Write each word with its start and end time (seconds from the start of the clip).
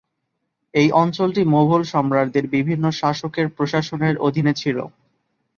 এই 0.73 0.89
অঞ্চলটি 1.01 1.41
মোগল 1.53 1.81
সম্রাটদের 1.91 2.45
বিভিন্ন 2.55 2.85
শাসকের 2.99 3.47
প্রশাসনের 3.49 4.15
অধীনে 4.27 4.53
ছিল। 4.53 4.77